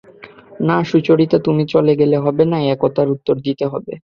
না 0.67 0.77
সুচরিতা, 0.89 1.37
তুমি 1.45 1.63
চলে 1.73 1.93
গেলে 1.99 2.17
হবে 2.25 2.43
না– 2.51 2.59
এ 2.65 2.83
কথার 2.83 3.07
উত্তর 3.15 3.35
দিতে 3.45 3.65
হবে। 3.67 3.93